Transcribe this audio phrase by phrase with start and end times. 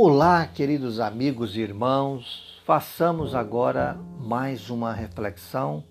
[0.00, 5.82] Olá, queridos amigos e irmãos, façamos agora mais uma reflexão,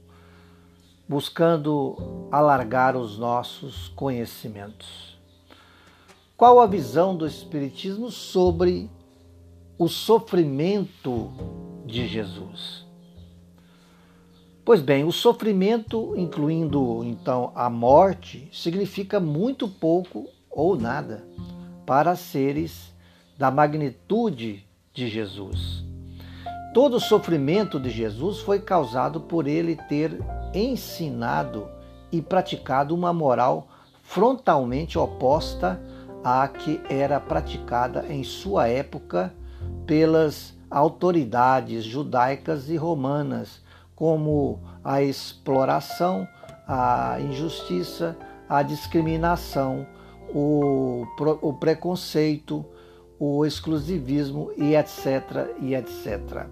[1.06, 5.20] buscando alargar os nossos conhecimentos.
[6.38, 8.90] Qual a visão do Espiritismo sobre
[9.78, 11.34] o sofrimento
[11.86, 12.86] de Jesus?
[14.64, 21.28] Pois bem, o sofrimento, incluindo então a morte, significa muito pouco ou nada
[21.86, 22.96] para seres
[23.38, 25.86] da magnitude de Jesus.
[26.74, 30.20] Todo o sofrimento de Jesus foi causado por ele ter
[30.54, 31.68] ensinado
[32.12, 33.68] e praticado uma moral
[34.02, 35.80] frontalmente oposta
[36.24, 39.34] à que era praticada em sua época
[39.86, 43.62] pelas autoridades judaicas e romanas,
[43.96, 46.28] como a exploração,
[46.68, 49.86] a injustiça, a discriminação,
[50.34, 51.06] o,
[51.42, 52.66] o preconceito,
[53.20, 55.56] o exclusivismo e etc.
[55.60, 56.48] e etc.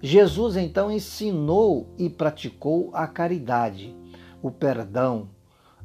[0.00, 3.96] Jesus então ensinou e praticou a caridade,
[4.42, 5.28] o perdão,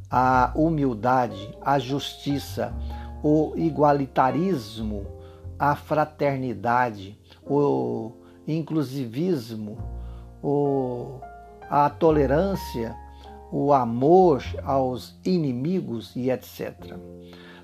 [0.09, 2.73] a humildade, a justiça,
[3.23, 5.07] o igualitarismo,
[5.57, 8.11] a fraternidade, o
[8.47, 9.77] inclusivismo,
[10.43, 11.19] o,
[11.69, 12.95] a tolerância,
[13.51, 16.95] o amor aos inimigos e etc.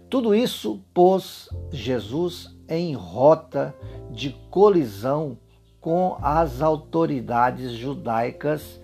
[0.09, 3.75] Tudo isso pôs Jesus em rota
[4.09, 5.37] de colisão
[5.79, 8.81] com as autoridades judaicas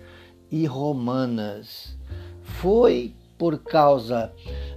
[0.50, 1.98] e romanas.
[2.42, 4.32] Foi por causa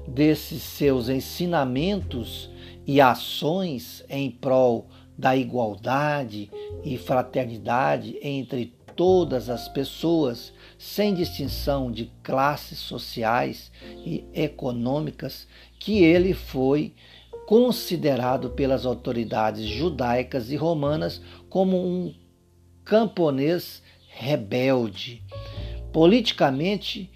[0.07, 2.49] desses seus ensinamentos
[2.85, 6.49] e ações em prol da igualdade
[6.83, 13.71] e fraternidade entre todas as pessoas, sem distinção de classes sociais
[14.05, 15.47] e econômicas,
[15.79, 16.93] que ele foi
[17.47, 22.13] considerado pelas autoridades judaicas e romanas como um
[22.83, 25.23] camponês rebelde,
[25.93, 27.09] politicamente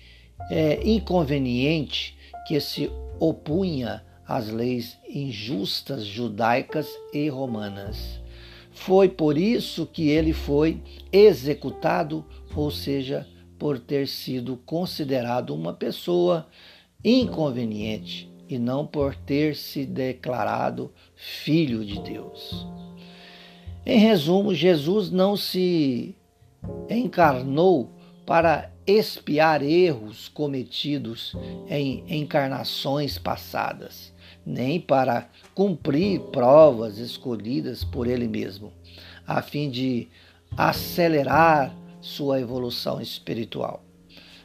[0.49, 8.22] é, inconveniente, que se opunha às leis injustas judaicas e romanas.
[8.73, 12.25] Foi por isso que ele foi executado,
[12.55, 16.47] ou seja, por ter sido considerado uma pessoa
[17.03, 22.67] inconveniente e não por ter se declarado filho de Deus.
[23.85, 26.15] Em resumo, Jesus não se
[26.89, 27.91] encarnou
[28.25, 31.35] para expiar erros cometidos
[31.69, 34.13] em encarnações passadas,
[34.45, 38.71] nem para cumprir provas escolhidas por ele mesmo,
[39.27, 40.07] a fim de
[40.57, 43.83] acelerar sua evolução espiritual,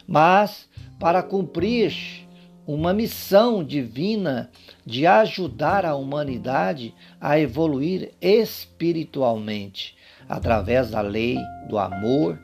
[0.06, 0.68] mas
[0.98, 2.26] para cumprir
[2.66, 4.50] uma missão divina
[4.84, 9.96] de ajudar a humanidade a evoluir espiritualmente
[10.28, 11.38] através da lei
[11.68, 12.38] do amor,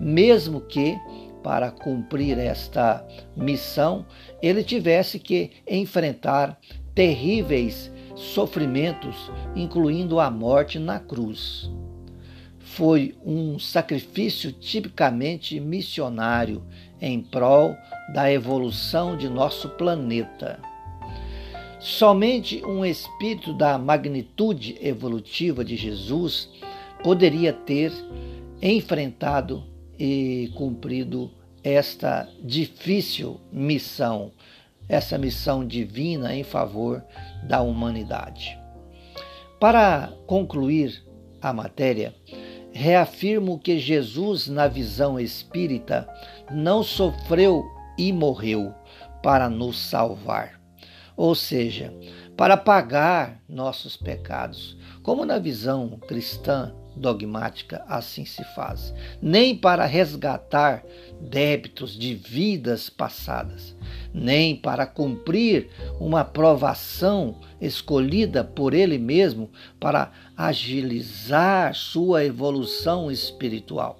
[0.00, 0.98] mesmo que
[1.42, 3.06] para cumprir esta
[3.36, 4.06] missão
[4.42, 6.58] ele tivesse que enfrentar
[6.94, 11.70] terríveis sofrimentos, incluindo a morte na cruz.
[12.58, 16.62] Foi um sacrifício tipicamente missionário
[17.00, 17.74] em prol
[18.12, 20.60] da evolução de nosso planeta.
[21.80, 26.50] Somente um espírito da magnitude evolutiva de Jesus
[27.02, 27.90] poderia ter
[28.60, 29.64] enfrentado
[30.00, 31.30] e cumprido
[31.62, 34.32] esta difícil missão,
[34.88, 37.04] essa missão divina em favor
[37.46, 38.58] da humanidade.
[39.60, 41.04] Para concluir
[41.42, 42.14] a matéria,
[42.72, 46.08] reafirmo que Jesus, na visão espírita,
[46.50, 47.62] não sofreu
[47.98, 48.74] e morreu
[49.22, 50.58] para nos salvar.
[51.14, 51.92] Ou seja,
[52.38, 60.84] para pagar nossos pecados, como na visão cristã dogmática assim se faz, nem para resgatar
[61.20, 63.74] débitos de vidas passadas,
[64.12, 65.68] nem para cumprir
[65.98, 69.50] uma provação escolhida por ele mesmo
[69.80, 73.98] para agilizar sua evolução espiritual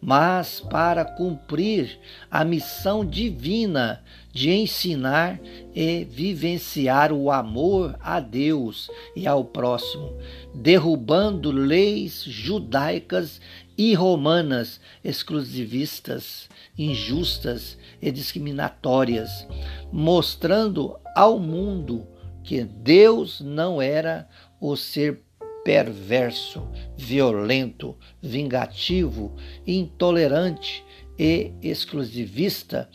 [0.00, 1.98] mas para cumprir
[2.30, 4.02] a missão divina
[4.32, 5.40] de ensinar
[5.74, 10.16] e vivenciar o amor a Deus e ao próximo,
[10.54, 13.40] derrubando leis judaicas
[13.78, 19.46] e romanas exclusivistas, injustas e discriminatórias,
[19.92, 22.06] mostrando ao mundo
[22.44, 24.28] que Deus não era
[24.60, 25.25] o ser
[25.66, 29.34] perverso, violento, vingativo,
[29.66, 30.84] intolerante
[31.18, 32.88] e exclusivista,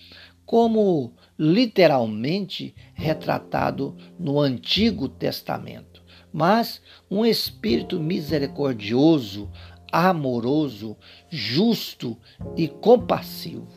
[0.46, 6.02] como literalmente retratado no Antigo Testamento,
[6.32, 9.52] mas um espírito misericordioso,
[9.92, 10.96] amoroso,
[11.30, 12.18] justo
[12.56, 13.68] e compassivo,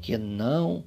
[0.00, 0.82] que não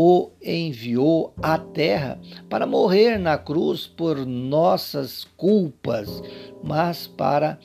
[0.00, 6.22] o enviou à terra para morrer na cruz por nossas culpas,
[6.62, 7.58] mas para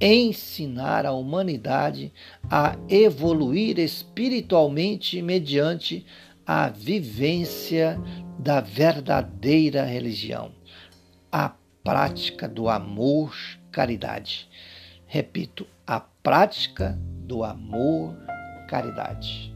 [0.00, 2.12] ensinar a humanidade
[2.50, 6.04] a evoluir espiritualmente mediante
[6.44, 7.96] a vivência
[8.36, 10.50] da verdadeira religião,
[11.30, 11.52] a
[11.84, 13.32] prática do amor,
[13.70, 14.48] caridade.
[15.06, 18.12] Repito, a prática do amor,
[18.68, 19.55] caridade.